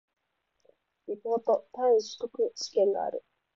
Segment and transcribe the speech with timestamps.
[1.09, 3.23] リポート、単位習得試験がある